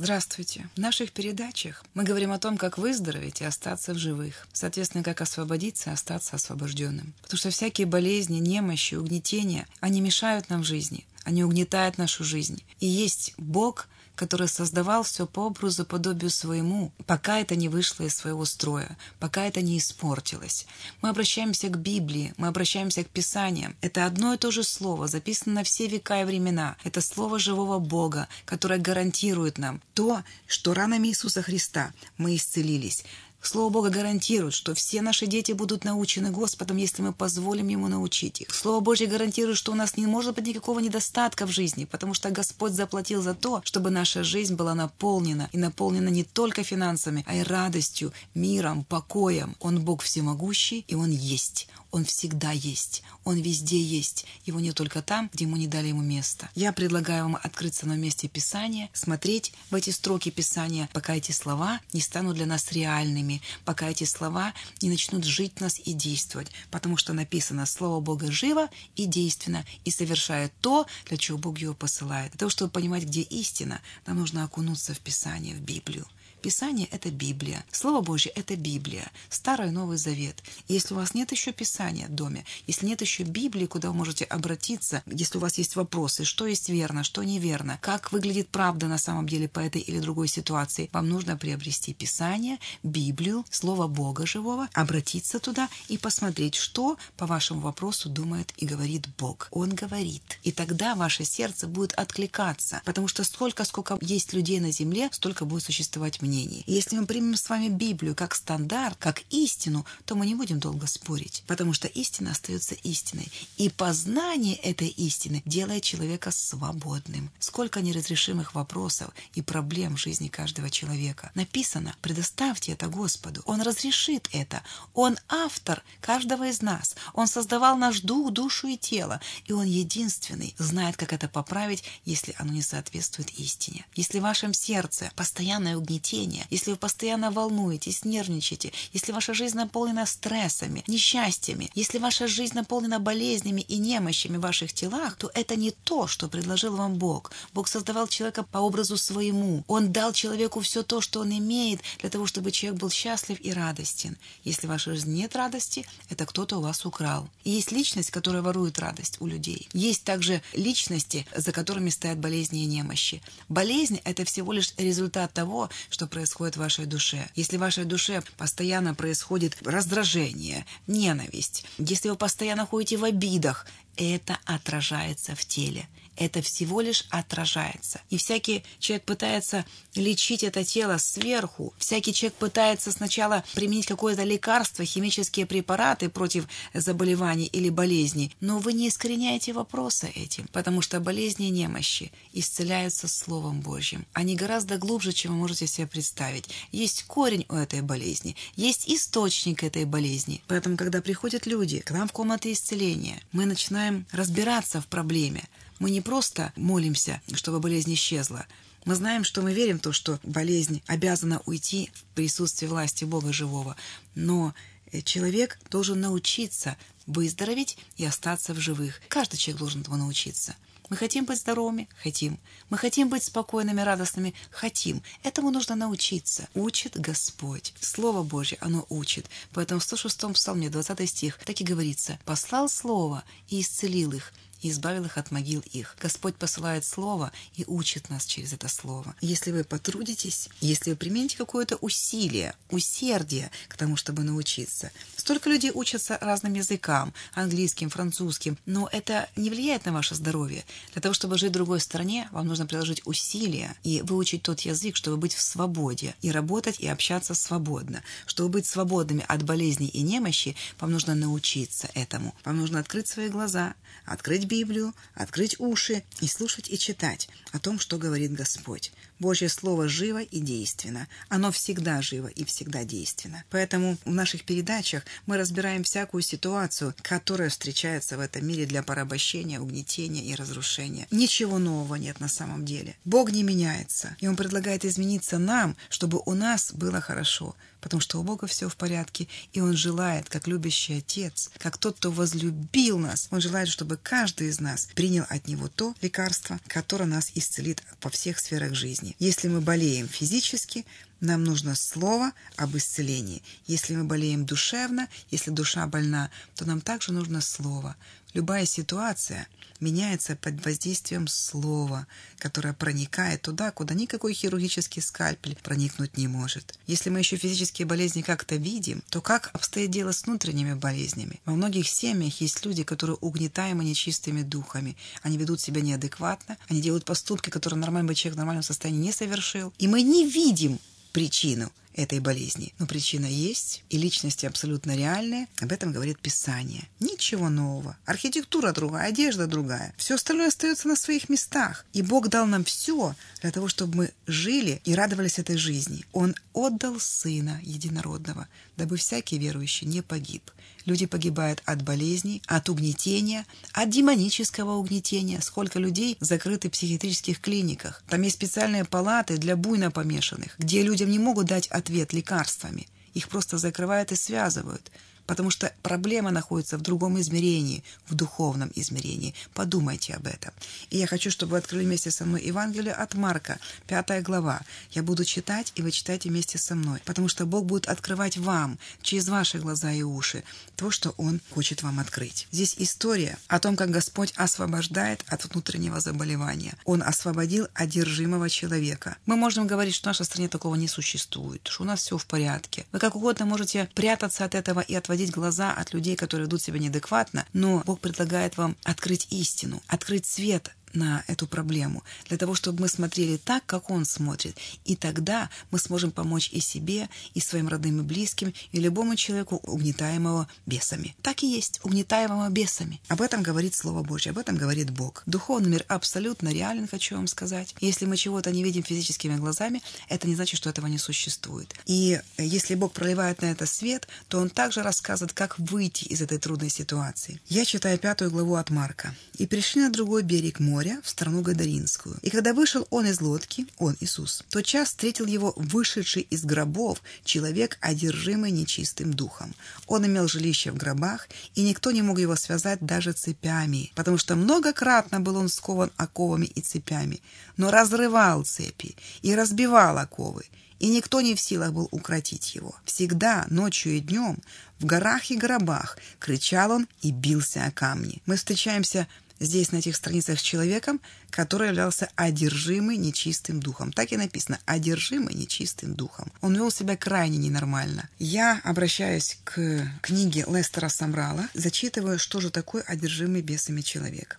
[0.00, 0.68] Здравствуйте!
[0.76, 4.46] В наших передачах мы говорим о том, как выздороветь и остаться в живых.
[4.52, 7.14] Соответственно, как освободиться и остаться освобожденным.
[7.20, 11.04] Потому что всякие болезни, немощи, угнетения, они мешают нам в жизни.
[11.24, 12.62] Они угнетают нашу жизнь.
[12.78, 13.88] И есть Бог,
[14.18, 19.46] который создавал все по образу подобию своему, пока это не вышло из своего строя, пока
[19.46, 20.66] это не испортилось.
[21.02, 23.76] Мы обращаемся к Библии, мы обращаемся к Писаниям.
[23.80, 26.76] Это одно и то же слово, записано на все века и времена.
[26.82, 33.04] Это слово живого Бога, которое гарантирует нам то, что ранами Иисуса Христа мы исцелились.
[33.40, 38.40] Слово Бога гарантирует, что все наши дети будут научены Господом, если мы позволим Ему научить
[38.40, 38.52] их.
[38.52, 42.30] Слово Божье гарантирует, что у нас не может быть никакого недостатка в жизни, потому что
[42.30, 47.36] Господь заплатил за то, чтобы наша жизнь была наполнена, и наполнена не только финансами, а
[47.36, 49.56] и радостью, миром, покоем.
[49.60, 51.68] Он Бог всемогущий, и Он есть.
[51.90, 53.02] Он всегда есть.
[53.24, 54.26] Он везде есть.
[54.44, 56.50] Его не только там, где мы не дали ему места.
[56.54, 61.80] Я предлагаю вам открыться на месте Писания, смотреть в эти строки Писания, пока эти слова
[61.92, 63.27] не станут для нас реальными,
[63.64, 66.50] пока эти слова не начнут жить в нас и действовать.
[66.70, 71.74] Потому что написано «Слово Бога живо и действенно и совершает то, для чего Бог его
[71.74, 72.32] посылает».
[72.32, 76.06] Для того, чтобы понимать, где истина, нам нужно окунуться в Писание, в Библию.
[76.42, 77.64] Писание– это Библия.
[77.72, 79.10] Слово Божье– это Библия.
[79.28, 80.42] Старый Новый Завет.
[80.68, 84.24] Если у вас нет еще Писания в доме, если нет еще Библии, куда вы можете
[84.24, 88.98] обратиться, если у вас есть вопросы, что есть верно, что неверно, как выглядит правда на
[88.98, 94.68] самом деле по этой или другой ситуации, вам нужно приобрести Писание, Библию, Слово Бога живого,
[94.74, 99.48] обратиться туда и посмотреть, что по вашему вопросу думает и говорит Бог.
[99.50, 100.38] Он говорит.
[100.44, 105.44] И тогда ваше сердце будет откликаться, потому что столько, сколько есть людей на земле, столько
[105.44, 106.62] будет существовать мнений.
[106.66, 110.86] Если мы примем с вами Библию как стандарт, как истину, то мы не будем долго
[110.86, 113.32] спорить, потому что истина остается истиной.
[113.56, 117.30] И познание этой истины делает человека свободным.
[117.38, 121.30] Сколько неразрешимых вопросов и проблем в жизни каждого человека.
[121.34, 123.42] Написано, предоставьте это Господу.
[123.46, 124.62] Он разрешит это.
[124.94, 126.94] Он автор каждого из нас.
[127.14, 129.20] Он создавал наш дух, душу и тело.
[129.46, 133.86] И Он единственный знает, как это поправить, если оно не соответствует истине.
[133.94, 139.56] Если в вашем сердце постоянное угнетение, угнетения, если вы постоянно волнуетесь, нервничаете, если ваша жизнь
[139.56, 145.56] наполнена стрессами, несчастьями, если ваша жизнь наполнена болезнями и немощами в ваших телах, то это
[145.56, 147.32] не то, что предложил вам Бог.
[147.54, 149.64] Бог создавал человека по образу своему.
[149.66, 153.52] Он дал человеку все то, что он имеет, для того, чтобы человек был счастлив и
[153.52, 154.16] радостен.
[154.44, 157.28] Если в вашей жизни нет радости, это кто-то у вас украл.
[157.44, 159.68] И есть личность, которая ворует радость у людей.
[159.72, 163.22] Есть также личности, за которыми стоят болезни и немощи.
[163.48, 167.28] Болезнь– это всего лишь результат того, что происходит в вашей душе.
[167.34, 174.38] Если в вашей душе постоянно происходит раздражение, ненависть, если вы постоянно ходите в обидах, это
[174.44, 175.88] отражается в теле.
[176.18, 178.00] Это всего лишь отражается.
[178.10, 179.64] И всякий человек пытается
[179.94, 181.72] лечить это тело сверху.
[181.78, 188.34] Всякий человек пытается сначала применить какое-то лекарство, химические препараты против заболеваний или болезней.
[188.40, 194.04] Но вы не искореняете вопроса этим, потому что болезни и немощи исцеляются Словом Божьим.
[194.12, 196.48] Они гораздо глубже, чем вы можете себе представить.
[196.72, 200.42] Есть корень у этой болезни, есть источник этой болезни.
[200.48, 205.44] Поэтому, когда приходят люди к нам в комнаты исцеления, мы начинаем разбираться в проблеме.
[205.78, 208.46] Мы не просто молимся, чтобы болезнь исчезла.
[208.84, 213.32] Мы знаем, что мы верим в то, что болезнь обязана уйти в присутствие власти Бога
[213.32, 213.76] живого.
[214.14, 214.54] Но
[214.90, 219.00] э, человек должен научиться выздороветь и остаться в живых.
[219.08, 220.56] Каждый человек должен этого научиться.
[220.90, 221.86] Мы хотим быть здоровыми?
[222.02, 222.38] Хотим.
[222.70, 224.34] Мы хотим быть спокойными, радостными?
[224.50, 225.02] Хотим.
[225.22, 226.48] Этому нужно научиться.
[226.54, 227.74] Учит Господь.
[227.80, 229.26] Слово Божье, оно учит.
[229.52, 232.18] Поэтому в 106 псалме, 20 стих, так и говорится.
[232.24, 234.32] «Послал Слово и исцелил их,
[234.62, 235.96] и избавил их от могил их.
[236.00, 239.14] Господь посылает Слово и учит нас через это Слово.
[239.20, 244.90] Если вы потрудитесь, если вы примените какое-то усилие, усердие к тому, чтобы научиться.
[245.16, 250.64] Столько людей учатся разным языкам, английским, французским, но это не влияет на ваше здоровье.
[250.92, 254.96] Для того, чтобы жить в другой стране, вам нужно приложить усилия и выучить тот язык,
[254.96, 258.02] чтобы быть в свободе, и работать, и общаться свободно.
[258.26, 262.34] Чтобы быть свободными от болезней и немощи, вам нужно научиться этому.
[262.44, 267.78] Вам нужно открыть свои глаза, открыть Библию, открыть уши и слушать и читать о том,
[267.78, 268.92] что говорит Господь.
[269.18, 271.08] Божье Слово живо и действенно.
[271.28, 273.44] Оно всегда живо и всегда действенно.
[273.50, 279.60] Поэтому в наших передачах мы разбираем всякую ситуацию, которая встречается в этом мире для порабощения,
[279.60, 281.06] угнетения и разрушения.
[281.10, 282.96] Ничего нового нет на самом деле.
[283.04, 288.20] Бог не меняется, и Он предлагает измениться нам, чтобы у нас было хорошо, потому что
[288.20, 292.98] у Бога все в порядке, и Он желает, как любящий Отец, как тот, кто возлюбил
[292.98, 297.82] нас, Он желает, чтобы каждый из нас принял от Него то лекарство, которое нас исцелит
[298.00, 299.16] во всех сферах жизни болезни.
[299.18, 300.84] Если мы болеем физически,
[301.20, 303.42] нам нужно слово об исцелении.
[303.66, 307.96] Если мы болеем душевно, если душа больна, то нам также нужно слово.
[308.34, 309.48] Любая ситуация
[309.80, 312.06] меняется под воздействием слова,
[312.38, 316.78] которое проникает туда, куда никакой хирургический скальпель проникнуть не может.
[316.86, 321.40] Если мы еще физические болезни как-то видим, то как обстоит дело с внутренними болезнями?
[321.44, 324.96] Во многих семьях есть люди, которые угнетаемы нечистыми духами.
[325.22, 329.72] Они ведут себя неадекватно, они делают поступки, которые нормальный человек в нормальном состоянии не совершил.
[329.78, 330.78] И мы не видим
[331.12, 332.72] причину этой болезни.
[332.78, 335.48] Но причина есть, и личности абсолютно реальные.
[335.60, 336.88] Об этом говорит Писание.
[337.00, 337.96] Ничего нового.
[338.06, 339.92] Архитектура другая, одежда другая.
[339.98, 341.84] Все остальное остается на своих местах.
[341.92, 346.04] И Бог дал нам все для того, чтобы мы жили и радовались этой жизни.
[346.12, 348.46] Он отдал Сына Единородного,
[348.76, 350.50] дабы всякий верующий не погиб.
[350.84, 355.40] Люди погибают от болезней, от угнетения, от демонического угнетения.
[355.42, 358.02] Сколько людей закрыты в психиатрических клиниках.
[358.08, 362.88] Там есть специальные палаты для буйно помешанных, где людям не могут дать ответ лекарствами.
[363.14, 364.90] Их просто закрывают и связывают
[365.28, 369.34] потому что проблема находится в другом измерении, в духовном измерении.
[369.52, 370.52] Подумайте об этом.
[370.88, 374.62] И я хочу, чтобы вы открыли вместе со мной Евангелие от Марка, пятая глава.
[374.90, 378.78] Я буду читать, и вы читайте вместе со мной, потому что Бог будет открывать вам
[379.02, 380.44] через ваши глаза и уши
[380.76, 382.48] то, что Он хочет вам открыть.
[382.50, 386.74] Здесь история о том, как Господь освобождает от внутреннего заболевания.
[386.86, 389.18] Он освободил одержимого человека.
[389.26, 392.24] Мы можем говорить, что в нашей стране такого не существует, что у нас все в
[392.24, 392.86] порядке.
[392.92, 396.62] Вы как угодно можете прятаться от этого и отводить отводить глаза от людей, которые ведут
[396.62, 402.54] себя неадекватно, но Бог предлагает вам открыть истину, открыть свет на эту проблему, для того,
[402.54, 404.56] чтобы мы смотрели так, как он смотрит.
[404.84, 409.60] И тогда мы сможем помочь и себе, и своим родным и близким, и любому человеку,
[409.62, 411.14] угнетаемого бесами.
[411.22, 413.00] Так и есть, угнетаемого бесами.
[413.08, 415.22] Об этом говорит Слово Божье, об этом говорит Бог.
[415.26, 417.74] Духовный мир абсолютно реален, хочу вам сказать.
[417.80, 421.74] Если мы чего-то не видим физическими глазами, это не значит, что этого не существует.
[421.86, 426.38] И если Бог проливает на это свет, то Он также рассказывает, как выйти из этой
[426.38, 427.40] трудной ситуации.
[427.48, 429.14] Я читаю пятую главу от Марка.
[429.36, 432.18] «И пришли на другой берег моря, моря в страну Гадаринскую.
[432.22, 437.02] И когда вышел он из лодки, он, Иисус, тот час встретил его вышедший из гробов
[437.24, 439.54] человек, одержимый нечистым духом.
[439.88, 444.36] Он имел жилище в гробах, и никто не мог его связать даже цепями, потому что
[444.36, 447.20] многократно был он скован оковами и цепями,
[447.56, 450.44] но разрывал цепи и разбивал оковы,
[450.78, 452.76] и никто не в силах был укротить его.
[452.84, 454.38] Всегда, ночью и днем,
[454.78, 458.22] в горах и гробах, кричал он и бился о камни.
[458.26, 459.08] Мы встречаемся
[459.40, 461.00] здесь, на этих страницах, с человеком,
[461.30, 463.92] который являлся одержимый нечистым духом.
[463.92, 466.32] Так и написано «одержимый нечистым духом».
[466.40, 468.08] Он вел себя крайне ненормально.
[468.18, 474.38] Я обращаюсь к книге Лестера Самрала, зачитываю, что же такое одержимый бесами человек.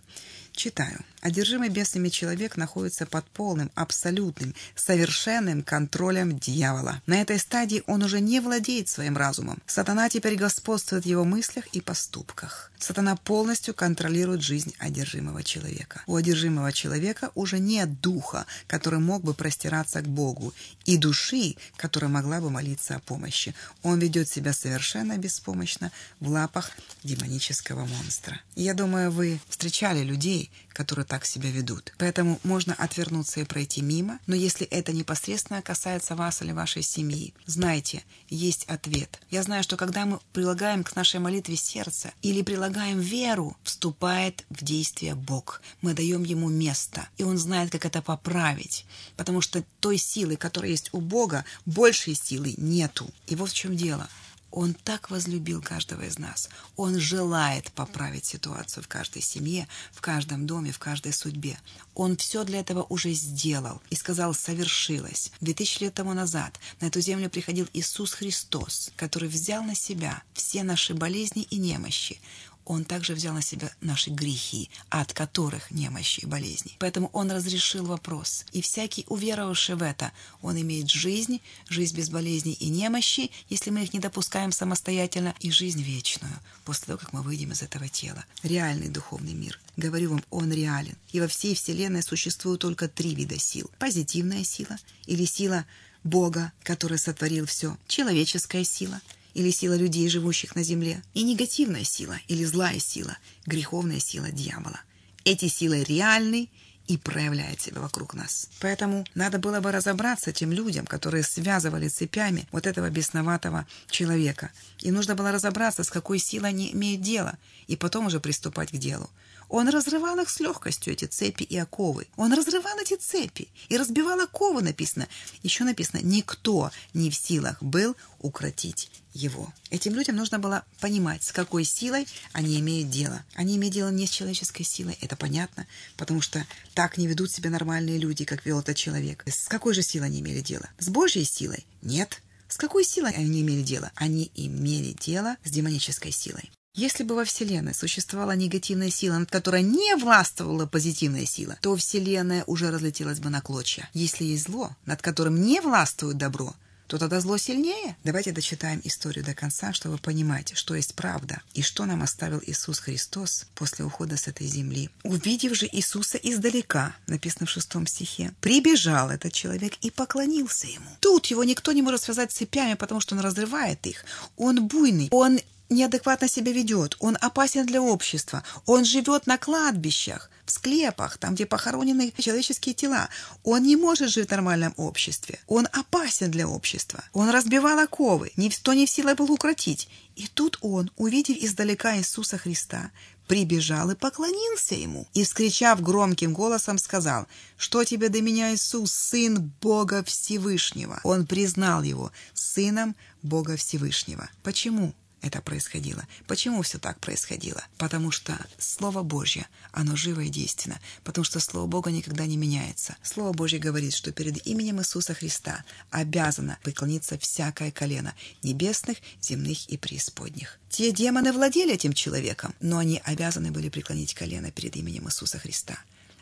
[0.60, 1.06] Читаю.
[1.22, 7.02] Одержимый бесами человек находится под полным, абсолютным, совершенным контролем дьявола.
[7.08, 9.62] На этой стадии он уже не владеет своим разумом.
[9.66, 12.72] Сатана теперь господствует в его мыслях и поступках.
[12.78, 16.02] Сатана полностью контролирует жизнь одержимого человека.
[16.08, 20.54] У одержимого человека уже нет духа, который мог бы простираться к Богу,
[20.86, 23.54] и души, которая могла бы молиться о помощи.
[23.84, 25.92] Он ведет себя совершенно беспомощно
[26.22, 26.72] в лапах
[27.04, 28.40] демонического монстра.
[28.56, 31.94] я думаю, вы встречали людей, которые так себя ведут.
[31.98, 37.34] Поэтому можно отвернуться и пройти мимо, но если это непосредственно касается вас или вашей семьи,
[37.46, 39.20] знайте, есть ответ.
[39.30, 44.64] Я знаю, что когда мы прилагаем к нашей молитве сердце или прилагаем веру, вступает в
[44.64, 45.62] действие Бог.
[45.82, 48.86] Мы даем Ему место, и Он знает, как это поправить,
[49.18, 53.10] потому что той силы, которая есть у Бога, большей силы нету.
[53.28, 54.08] И вот в чем дело.
[54.52, 56.50] Он так возлюбил каждого из нас.
[56.76, 61.58] Он желает поправить ситуацию в каждой семье, в каждом доме, в каждой судьбе.
[61.94, 65.32] Он все для этого уже сделал и сказал «совершилось».
[65.42, 70.24] Две тысячи лет тому назад на эту землю приходил Иисус Христос, который взял на себя
[70.34, 72.20] все наши болезни и немощи.
[72.70, 76.76] Он также взял на себя наши грехи, от которых немощи и болезни.
[76.78, 78.46] Поэтому Он разрешил вопрос.
[78.52, 80.12] И всякий, уверовавший в это,
[80.44, 85.50] он имеет жизнь, жизнь без болезней и немощи, если мы их не допускаем самостоятельно, и
[85.50, 88.24] жизнь вечную, после того, как мы выйдем из этого тела.
[88.44, 89.60] Реальный духовный мир.
[89.76, 90.96] Говорю вам, он реален.
[91.12, 93.72] И во всей Вселенной существуют только три вида сил.
[93.80, 95.66] Позитивная сила или сила
[96.04, 97.76] Бога, который сотворил все.
[97.88, 99.02] Человеческая сила–
[99.40, 104.82] или сила людей, живущих на земле, и негативная сила или злая сила, греховная сила дьявола.
[105.24, 106.50] Эти силы реальны
[106.88, 108.50] и проявляют себя вокруг нас.
[108.60, 114.52] Поэтому надо было бы разобраться тем людям, которые связывали цепями вот этого бесноватого человека.
[114.80, 118.78] И нужно было разобраться, с какой силой они имеют дело, и потом уже приступать к
[118.78, 119.10] делу.
[119.50, 122.08] Он разрывал их с легкостью, эти цепи и оковы.
[122.16, 125.08] Он разрывал эти цепи и разбивал оковы, написано.
[125.42, 129.52] Еще написано, никто не в силах был укротить его.
[129.72, 133.24] Этим людям нужно было понимать, с какой силой они имеют дело.
[133.34, 135.66] Они имеют дело не с человеческой силой, это понятно,
[135.98, 139.24] потому что так не ведут себя нормальные люди, как вел этот человек.
[139.28, 140.70] С какой же силой они имели дело?
[140.78, 141.66] С Божьей силой?
[141.82, 142.22] Нет.
[142.48, 143.92] С какой силой они имели дело?
[143.96, 146.52] Они имели дело с демонической силой.
[146.76, 152.44] Если бы во Вселенной существовала негативная сила, над которой не властвовала позитивная сила, то Вселенная
[152.46, 153.90] уже разлетелась бы на клочья.
[153.94, 156.56] Если есть зло, над которым не властвует добро,
[156.90, 157.96] то тогда зло сильнее.
[158.04, 162.80] Давайте дочитаем историю до конца, чтобы понимать, что есть правда и что нам оставил Иисус
[162.80, 164.90] Христос после ухода с этой земли.
[165.04, 170.90] Увидев же Иисуса издалека, написано в шестом стихе, прибежал этот человек и поклонился ему.
[171.00, 174.04] Тут его никто не может связать цепями, потому что он разрывает их.
[174.36, 180.52] Он буйный, он неадекватно себя ведет, он опасен для общества, он живет на кладбищах, в
[180.52, 183.10] склепах, там, где похоронены человеческие тела.
[183.44, 185.40] Он не может жить в нормальном обществе.
[185.48, 187.04] Он опасен для общества.
[187.14, 189.88] Он разбивал оковы, никто не в силах был укротить.
[190.16, 192.92] И тут он, увидев издалека Иисуса Христа,
[193.28, 195.08] прибежал и поклонился ему.
[195.14, 201.84] И, вскричав громким голосом, сказал, «Что тебе до меня, Иисус, Сын Бога Всевышнего?» Он признал
[201.84, 204.30] его Сыном Бога Всевышнего.
[204.42, 204.96] Почему?
[205.22, 206.08] Это происходило.
[206.28, 207.64] Почему все так происходило?
[207.78, 210.80] Потому что Слово Божье, оно живо и действенно.
[211.04, 212.96] Потому что Слово Бога никогда не меняется.
[213.04, 219.78] Слово Божье говорит, что перед именем Иисуса Христа обязано преклониться всякое колено небесных, земных и
[219.78, 220.58] преисподних.
[220.70, 225.78] Те демоны владели этим человеком, но они обязаны были преклонить колено перед именем Иисуса Христа.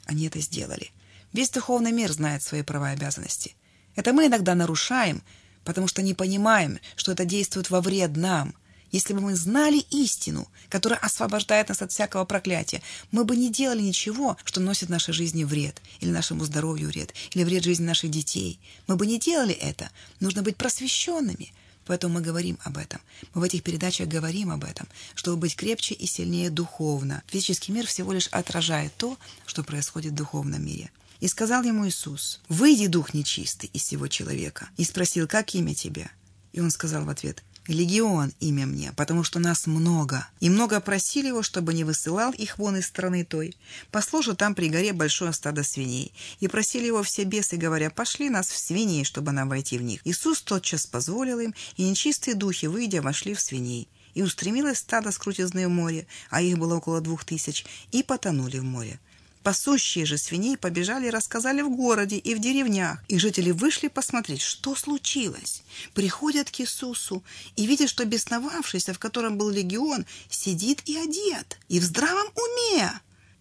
[0.06, 0.92] Они это сделали.
[1.34, 3.56] Весь духовный мир знает свои права и обязанности.
[3.96, 5.22] Это мы иногда нарушаем,
[5.64, 8.56] потому что не понимаем, что это действует во вред нам–
[8.92, 13.82] если бы мы знали истину, которая освобождает нас от всякого проклятия, мы бы не делали
[13.82, 18.60] ничего, что носит нашей жизни вред, или нашему здоровью вред, или вред жизни наших детей.
[18.88, 19.90] Мы бы не делали это.
[20.20, 21.54] Нужно быть просвещенными.
[21.86, 23.00] Поэтому мы говорим об этом.
[23.34, 27.24] Мы в этих передачах говорим об этом, чтобы быть крепче и сильнее духовно.
[27.28, 30.92] Физический мир всего лишь отражает то, что происходит в духовном мире.
[31.22, 34.70] И сказал ему Иисус, «Выйди, дух нечистый, из всего человека».
[34.76, 36.12] И спросил, как имя тебя?
[36.52, 40.26] И он сказал в ответ, Легион имя мне, потому что нас много.
[40.40, 43.58] И много просили его, чтобы не высылал их вон из страны той.
[43.92, 46.14] Посло же там при горе большое стадо свиней.
[46.40, 50.00] И просили его все бесы, говоря, пошли нас в свиней, чтобы нам войти в них.
[50.06, 53.90] Иисус тотчас позволил им, и нечистые духи, выйдя, вошли в свиней.
[54.14, 58.60] И устремилось стадо с крутизны в море, а их было около двух тысяч, и потонули
[58.60, 59.00] в море.
[59.48, 64.42] Пасущие же свиней побежали и рассказали в городе и в деревнях, и жители вышли посмотреть,
[64.42, 65.64] что случилось.
[65.94, 67.24] Приходят к Иисусу
[67.56, 72.92] и видят, что бесновавшийся, в котором был легион, сидит и одет, и в здравом уме.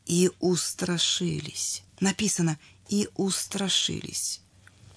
[0.04, 1.82] И устрашились.
[1.98, 2.56] Написано
[2.88, 4.42] «и устрашились».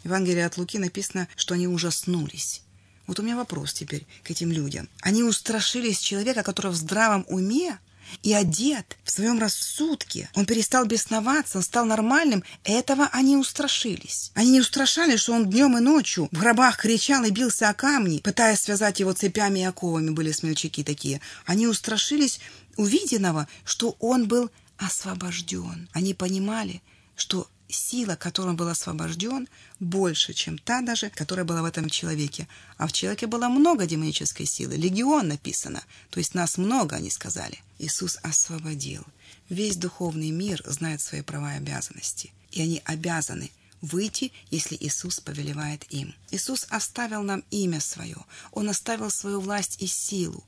[0.04, 2.62] В Евангелии от Луки написано, что они ужаснулись.
[3.08, 4.88] Вот у меня вопрос теперь к этим людям.
[5.02, 7.80] Они устрашились человека, который в здравом уме,
[8.24, 10.30] и одет в своем рассудке.
[10.36, 12.44] Он перестал бесноваться, он стал нормальным.
[12.64, 14.32] Этого они устрашились.
[14.36, 18.20] Они не устрашались, что он днем и ночью в гробах кричал и бился о камни,
[18.20, 21.22] пытаясь связать его цепями и оковами, были смельчаки такие.
[21.46, 22.40] Они устрашились
[22.78, 25.90] увиденного, что он был освобожден.
[25.94, 26.82] Они понимали,
[27.16, 29.48] что сила, которой он был освобожден,
[29.80, 32.48] больше, чем та даже, которая была в этом человеке.
[32.78, 34.76] А в человеке было много демонической силы.
[34.76, 35.84] Легион написано.
[36.10, 37.60] То есть нас много, они сказали.
[37.78, 39.06] Иисус освободил.
[39.50, 42.32] Весь духовный мир знает свои права и обязанности.
[42.52, 46.14] И они обязаны выйти, если Иисус повелевает им.
[46.32, 48.18] Иисус оставил нам имя свое.
[48.52, 50.44] Он оставил свою власть и силу.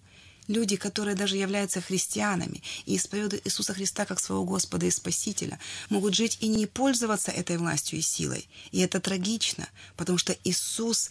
[0.48, 6.16] Люди, которые даже являются христианами и исповедуют Иисуса Христа как своего Господа и Спасителя, могут
[6.16, 8.48] жить и не пользоваться этой властью и силой.
[8.72, 11.10] И это трагично, потому что Иисус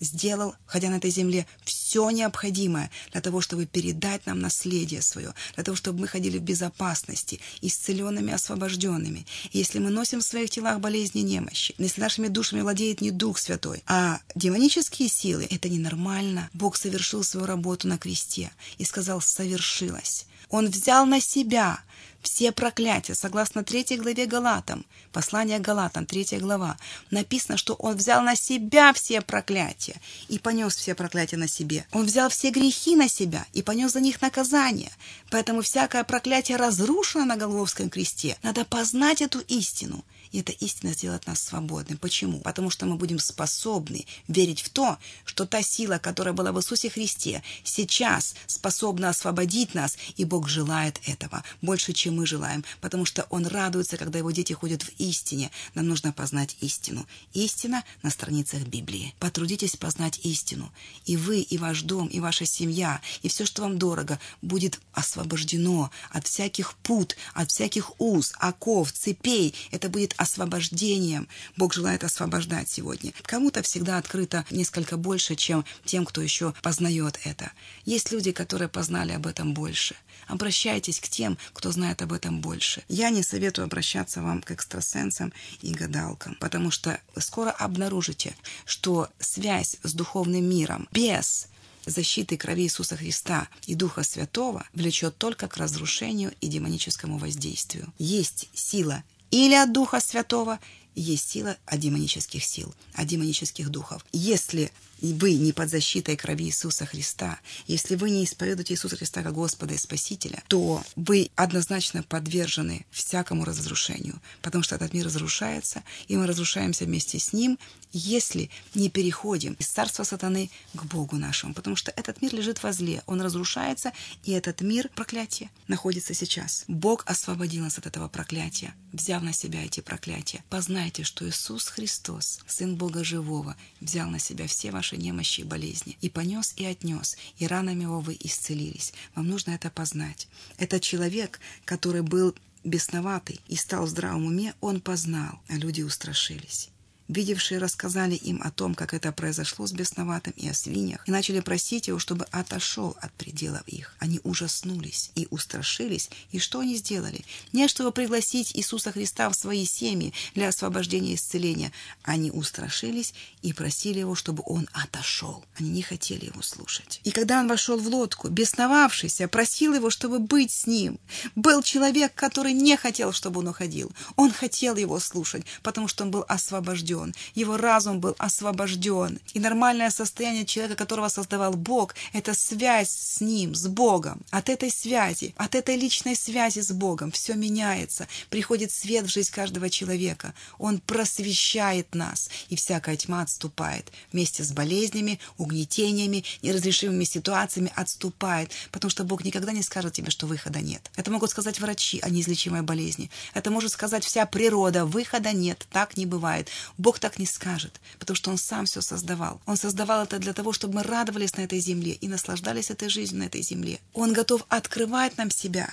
[0.00, 5.64] сделал, ходя на этой земле, все необходимое для того, чтобы передать нам наследие свое, для
[5.64, 9.26] того, чтобы мы ходили в безопасности, исцеленными, освобожденными.
[9.52, 13.10] И если мы носим в своих телах болезни и немощи, если нашими душами владеет не
[13.10, 16.50] Дух Святой, а демонические силы, это ненормально.
[16.52, 20.26] Бог совершил свою работу на кресте и сказал «совершилось».
[20.50, 21.80] Он взял на себя
[22.22, 26.76] все проклятия, согласно третьей главе Галатам, послание Галатам, третья глава,
[27.10, 31.86] написано, что он взял на себя все проклятия и понес все проклятия на себе.
[31.92, 34.90] Он взял все грехи на себя и понес за них наказание.
[35.30, 38.36] Поэтому всякое проклятие разрушено на Голговском кресте.
[38.42, 41.98] Надо познать эту истину– и эта истина сделает нас свободными.
[41.98, 42.40] Почему?
[42.40, 46.90] Потому что мы будем способны верить в то, что та сила, которая была в Иисусе
[46.90, 53.26] Христе, сейчас способна освободить нас, и Бог желает этого больше, чем мы желаем, потому что
[53.30, 55.50] Он радуется, когда Его дети ходят в истине.
[55.74, 57.06] Нам нужно познать истину.
[57.32, 59.14] Истина на страницах Библии.
[59.18, 60.72] Потрудитесь познать истину.
[61.04, 65.90] И вы, и ваш дом, и ваша семья, и все, что вам дорого, будет освобождено
[66.10, 69.54] от всяких пут, от всяких уз, оков, цепей.
[69.70, 71.28] Это будет освобождением.
[71.56, 73.12] Бог желает освобождать сегодня.
[73.22, 77.52] Кому-то всегда открыто несколько больше, чем тем, кто еще познает это.
[77.86, 79.96] Есть люди, которые познали об этом больше.
[80.26, 82.82] Обращайтесь к тем, кто знает об этом больше.
[82.88, 85.32] Я не советую обращаться вам к экстрасенсам
[85.62, 91.48] и гадалкам, потому что скоро обнаружите, что связь с духовным миром без
[91.86, 97.92] защиты крови Иисуса Христа и Духа Святого влечет только к разрушению и демоническому воздействию.
[97.98, 100.58] Есть сила или от Духа Святого,
[100.94, 104.04] есть сила от демонических сил, от демонических духов.
[104.12, 109.34] Если вы не под защитой крови Иисуса Христа, если вы не исповедуете Иисуса Христа как
[109.34, 116.16] Господа и Спасителя, то вы однозначно подвержены всякому разрушению, потому что этот мир разрушается, и
[116.16, 117.58] мы разрушаемся вместе с ним,
[117.92, 123.02] если не переходим из царства сатаны к Богу нашему, потому что этот мир лежит возле,
[123.06, 123.92] он разрушается,
[124.24, 126.64] и этот мир, проклятие, находится сейчас.
[126.68, 130.44] Бог освободил нас от этого проклятия, взяв на себя эти проклятия.
[130.50, 135.98] Познайте, что Иисус Христос, Сын Бога Живого, взял на себя все ваши немощи и болезни,
[136.00, 138.92] и понес и отнес, и ранами его вы исцелились.
[139.14, 140.28] Вам нужно это познать.
[140.58, 146.70] Это человек, который был бесноватый и стал в здравом уме, он познал, а люди устрашились.
[147.08, 151.40] Видевшие рассказали им о том, как это произошло с бесноватым и о свиньях, и начали
[151.40, 153.94] просить его, чтобы отошел от пределов их.
[153.98, 157.24] Они ужаснулись и устрашились, и что они сделали?
[157.54, 161.72] Не чтобы пригласить Иисуса Христа в свои семьи для освобождения и исцеления.
[162.02, 165.44] Они устрашились и просили его, чтобы он отошел.
[165.58, 167.00] Они не хотели его слушать.
[167.04, 170.98] И когда он вошел в лодку, бесновавшийся, просил его, чтобы быть с ним.
[171.34, 173.90] Был человек, который не хотел, чтобы он уходил.
[174.16, 179.18] Он хотел его слушать, потому что он был освобожден освобожден, его разум был освобожден.
[179.34, 184.20] И нормальное состояние человека, которого создавал Бог, это связь с Ним, с Богом.
[184.30, 188.06] От этой связи, от этой личной связи с Богом все меняется.
[188.30, 190.34] Приходит свет в жизнь каждого человека.
[190.58, 193.92] Он просвещает нас, и всякая тьма отступает.
[194.12, 200.26] Вместе с болезнями, угнетениями, неразрешимыми ситуациями отступает, потому что Бог никогда не скажет тебе, что
[200.26, 200.90] выхода нет.
[200.96, 203.10] Это могут сказать врачи о неизлечимой болезни.
[203.34, 204.84] Это может сказать вся природа.
[204.84, 206.48] Выхода нет, так не бывает.
[206.78, 209.40] Бог так не скажет, потому что Он сам все создавал.
[209.46, 213.20] Он создавал это для того, чтобы мы радовались на этой земле и наслаждались этой жизнью
[213.20, 213.80] на этой земле.
[213.92, 215.68] Он готов открывать нам себя.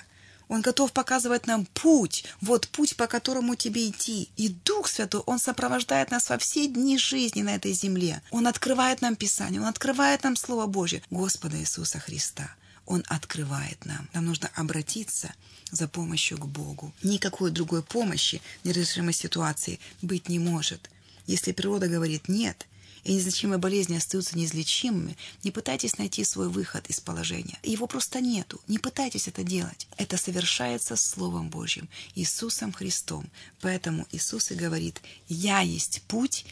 [0.48, 4.30] Он готов показывать нам путь, вот путь, по которому тебе идти.
[4.38, 8.22] И Дух Святой, Он сопровождает нас во все дни жизни на этой земле.
[8.32, 12.50] Он открывает нам Писание, Он открывает нам Слово Божье, Господа Иисуса Христа.
[12.86, 14.08] Он открывает нам.
[14.14, 15.34] Нам нужно обратиться
[15.72, 16.94] за помощью к Богу.
[17.02, 20.90] Никакой другой помощи в неразрешимой ситуации быть не может.
[21.28, 22.68] Если природа говорит «нет»,
[23.06, 27.58] и неизлечимые болезни остаются неизлечимыми, не пытайтесь найти свой выход из положения.
[27.62, 28.60] Его просто нету.
[28.68, 29.88] Не пытайтесь это делать.
[29.98, 33.30] Это совершается Словом Божьим, Иисусом Христом.
[33.62, 36.46] Поэтому Иисус и говорит, «Я есть путь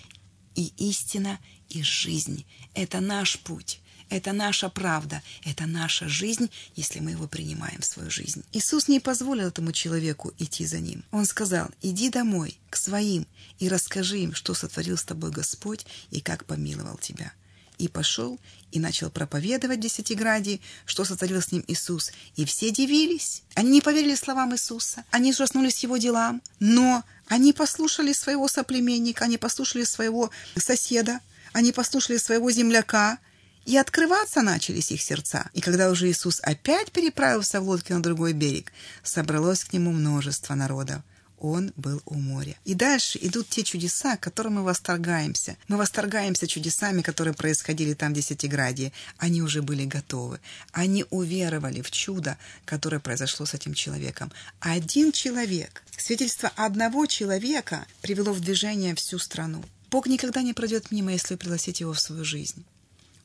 [0.54, 2.46] и истина и жизнь».
[2.76, 3.82] Это наш путь.
[4.14, 8.44] Это наша правда, это наша жизнь, если мы его принимаем в свою жизнь.
[8.52, 11.04] Иисус не позволил этому человеку идти за ним.
[11.10, 13.26] Он сказал, иди домой, к своим,
[13.58, 17.34] и расскажи им, что сотворил с тобой Господь и как помиловал тебя.
[17.80, 18.40] И пошел
[18.72, 22.12] и начал проповедовать Десятиградии, что сотворил с ним Иисус.
[22.36, 23.42] И все дивились.
[23.56, 25.06] Они не поверили словам Иисуса.
[25.10, 26.44] Они ужаснулись его делам.
[26.60, 31.20] Но они послушали своего соплеменника, они послушали своего соседа,
[31.52, 33.18] они послушали своего земляка,
[33.66, 35.50] и открываться начались их сердца.
[35.54, 38.72] И когда уже Иисус опять переправился в лодке на другой берег,
[39.04, 41.02] собралось к нему множество народов.
[41.44, 42.56] Он был у моря.
[42.64, 45.58] И дальше идут те чудеса, которым мы восторгаемся.
[45.68, 48.94] Мы восторгаемся чудесами, которые происходили там в Десятиградии.
[49.18, 50.40] Они уже были готовы.
[50.72, 54.32] Они уверовали в чудо, которое произошло с этим человеком.
[54.62, 59.62] Один человек, свидетельство одного человека привело в движение всю страну.
[59.92, 62.64] Бог никогда не пройдет мимо, если пригласить его в свою жизнь.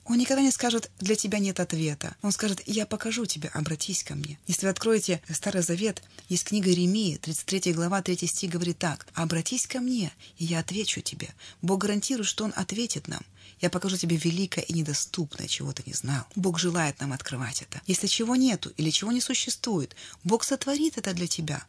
[0.09, 2.16] Он никогда не скажет «для тебя нет ответа».
[2.23, 4.38] Он скажет «я покажу тебе, обратись ко мне».
[4.47, 9.66] Если вы откроете Старый Завет, есть книга Иеремии, 33 глава, 3 стих говорит так «обратись
[9.66, 11.29] ко мне, и я отвечу тебе».
[11.61, 13.21] Бог гарантирует, что Он ответит нам.
[13.61, 16.25] Я покажу тебе великое и недоступное, чего ты не знал.
[16.35, 17.83] Бог желает нам открывать это.
[17.87, 19.94] Если чего нету или чего не существует,
[20.25, 21.62] Бог сотворит это для тебя.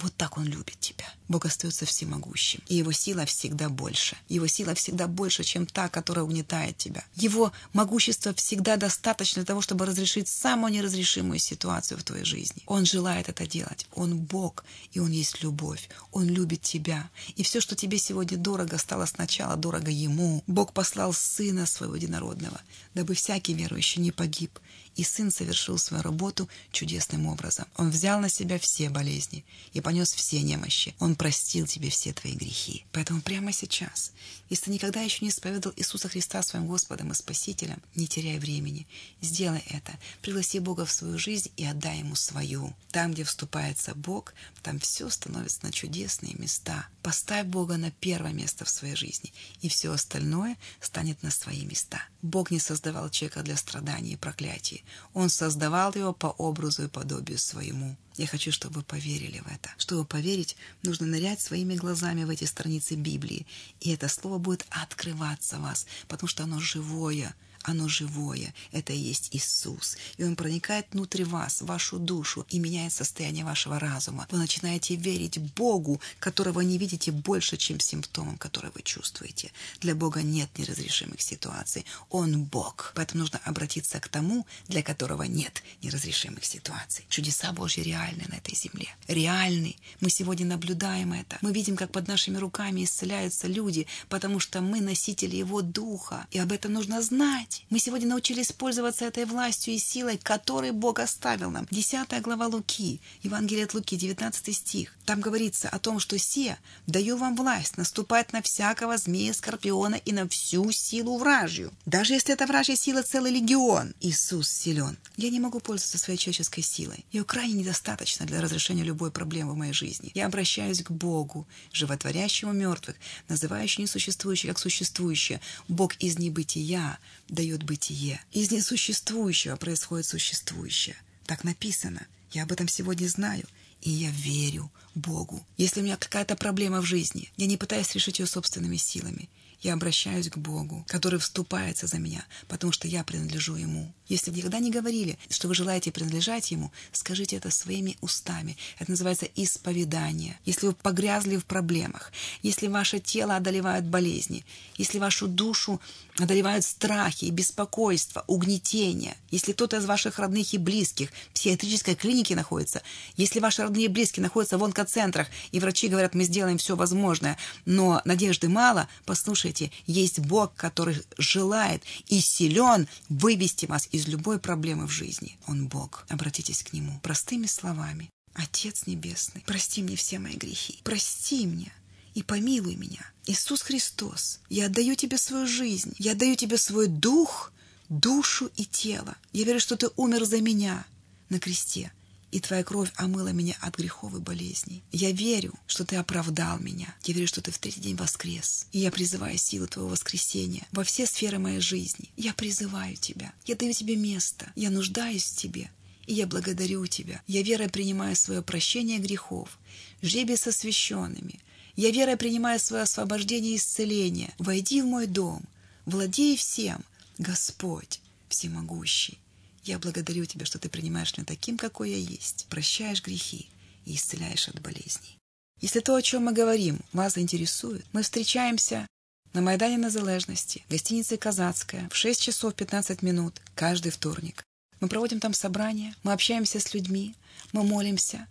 [0.00, 1.06] Вот так Он любит тебя.
[1.28, 4.16] Бог остается всемогущим, и Его сила всегда больше.
[4.28, 7.04] Его сила всегда больше, чем та, которая угнетает тебя.
[7.16, 12.62] Его могущество всегда достаточно для того, чтобы разрешить самую неразрешимую ситуацию в твоей жизни.
[12.66, 13.86] Он желает это делать.
[13.94, 15.88] Он Бог, и Он есть любовь.
[16.12, 17.10] Он любит тебя.
[17.34, 20.44] И все, что тебе сегодня дорого, стало сначала дорого Ему.
[20.46, 22.60] Бог послал Сына Своего Единородного,
[22.94, 24.58] дабы всякий верующий не погиб,
[24.96, 27.66] и Сын совершил свою работу чудесным образом.
[27.76, 30.94] Он взял на себя все болезни и понес все немощи.
[30.98, 32.84] Он простил тебе все твои грехи.
[32.92, 34.12] Поэтому прямо сейчас,
[34.48, 38.86] если ты никогда еще не исповедовал Иисуса Христа своим Господом и Спасителем, не теряй времени.
[39.20, 39.98] Сделай это.
[40.22, 42.74] Пригласи Бога в свою жизнь и отдай Ему свою.
[42.92, 46.88] Там, где вступается Бог, там все становится на чудесные места.
[47.02, 52.02] Поставь Бога на первое место в своей жизни, и все остальное станет на свои места.
[52.22, 54.84] Бог не создавал человека для страданий и проклятий.
[55.14, 57.96] Он создавал его по образу и подобию своему.
[58.16, 59.70] Я хочу, чтобы вы поверили в это.
[59.76, 63.46] Чтобы поверить, нужно нырять своими глазами в эти страницы Библии.
[63.80, 67.34] И это слово будет открываться вас, потому что оно живое,
[67.66, 68.54] оно живое.
[68.70, 69.96] Это и есть Иисус.
[70.18, 74.26] И Он проникает внутрь вас, в вашу душу и меняет состояние вашего разума.
[74.30, 79.50] Вы начинаете верить Богу, которого не видите больше, чем симптомам, которые вы чувствуете.
[79.80, 81.84] Для Бога нет неразрешимых ситуаций.
[82.08, 82.92] Он Бог.
[82.94, 87.04] Поэтому нужно обратиться к тому, для которого нет неразрешимых ситуаций.
[87.08, 88.88] Чудеса Божьи реальны на этой земле.
[89.08, 89.74] Реальны.
[90.00, 91.38] Мы сегодня наблюдаем это.
[91.40, 96.28] Мы видим, как под нашими руками исцеляются люди, потому что мы носители Его Духа.
[96.30, 97.66] И об этом нужно знать власть.
[97.70, 101.66] Мы сегодня научились пользоваться этой властью и силой, которой Бог оставил нам.
[101.70, 104.94] Десятая глава Луки, Евангелие от Луки, 19 стих.
[105.04, 110.12] Там говорится о том, что «Се, даю вам власть наступать на всякого змея, скорпиона и
[110.12, 111.72] на всю силу вражью».
[111.86, 114.96] Даже если это вражья сила целый легион, Иисус силен.
[115.16, 117.04] Я не могу пользоваться своей человеческой силой.
[117.12, 120.10] Ее крайне недостаточно для разрешения любой проблемы в моей жизни.
[120.14, 122.96] Я обращаюсь к Богу, животворящему мертвых,
[123.28, 125.40] называющему несуществующее как существующее.
[125.68, 128.20] Бог из небытия дает дает бытие.
[128.32, 130.96] Из несуществующего происходит существующее.
[131.26, 132.06] Так написано.
[132.32, 133.44] Я об этом сегодня знаю.
[133.82, 135.44] И я верю Богу.
[135.56, 139.28] Если у меня какая-то проблема в жизни, я не пытаюсь решить ее собственными силами.
[139.62, 143.92] Я обращаюсь к Богу, который вступается за меня, потому что я принадлежу Ему.
[144.06, 148.56] Если вы никогда не говорили, что вы желаете принадлежать Ему, скажите это своими устами.
[148.78, 150.38] Это называется исповедание.
[150.44, 154.44] Если вы погрязли в проблемах, если ваше тело одолевают болезни,
[154.76, 155.80] если вашу душу
[156.18, 162.34] одолевают страхи и беспокойство, угнетение, если кто-то из ваших родных и близких в психиатрической клинике
[162.34, 162.82] находится,
[163.16, 167.38] если ваши родные и близкие находятся в онкоцентрах, и врачи говорят, мы сделаем все возможное,
[167.64, 174.86] но надежды мало, послушайте, есть Бог, который желает и силен вывести вас из любой проблемы
[174.86, 175.38] в жизни.
[175.46, 176.06] Он Бог.
[176.08, 178.10] Обратитесь к Нему простыми словами.
[178.34, 180.78] Отец Небесный, прости мне все мои грехи.
[180.84, 181.72] Прости мне
[182.16, 183.04] и помилуй меня.
[183.26, 185.94] Иисус Христос, я отдаю Тебе свою жизнь.
[185.98, 187.52] Я отдаю Тебе свой дух,
[187.90, 189.16] душу и тело.
[189.32, 190.86] Я верю, что Ты умер за меня
[191.28, 191.92] на кресте
[192.32, 194.82] и Твоя кровь омыла меня от грехов и болезней.
[194.92, 196.94] Я верю, что Ты оправдал меня.
[197.04, 198.66] Я верю, что Ты в третий день воскрес.
[198.72, 202.10] И я призываю силу Твоего воскресения во все сферы моей жизни.
[202.16, 203.32] Я призываю Тебя.
[203.44, 204.52] Я даю Тебе место.
[204.56, 205.70] Я нуждаюсь в Тебе.
[206.06, 207.22] И я благодарю Тебя.
[207.26, 209.58] Я верой принимаю свое прощение грехов,
[210.02, 211.40] жребий со священными.
[211.76, 214.34] Я верой принимаю свое освобождение и исцеление.
[214.38, 215.42] Войди в мой дом,
[215.84, 216.82] владей всем,
[217.18, 219.18] Господь всемогущий.
[219.62, 223.48] Я благодарю Тебя, что Ты принимаешь меня таким, какой я есть, прощаешь грехи
[223.84, 225.18] и исцеляешь от болезней.
[225.60, 228.86] Если то, о чем мы говорим, вас заинтересует, мы встречаемся
[229.34, 234.44] на Майдане Незалежности, гостинице «Казацкая» в 6 часов 15 минут каждый вторник.
[234.80, 237.14] Мы проводим там собрания, мы общаемся с людьми,
[237.52, 238.26] мы молимся,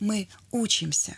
[0.00, 1.16] мы учимся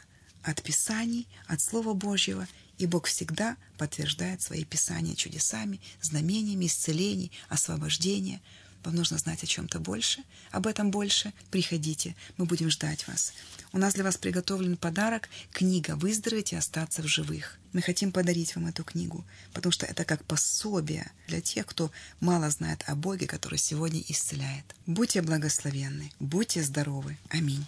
[0.50, 2.46] от Писаний, от Слова Божьего,
[2.78, 8.40] и Бог всегда подтверждает свои Писания чудесами, знамениями, исцелений, освобождения–
[8.84, 13.32] вам нужно знать о чем-то больше, об этом больше, приходите, мы будем ждать вас.
[13.72, 17.58] У нас для вас приготовлен подарок– книга «Выздороветь и остаться в живых».
[17.72, 22.48] Мы хотим подарить вам эту книгу, потому что это как пособие для тех, кто мало
[22.50, 24.64] знает о Боге, который сегодня исцеляет.
[24.86, 27.18] Будьте благословенны, будьте здоровы.
[27.28, 27.66] Аминь.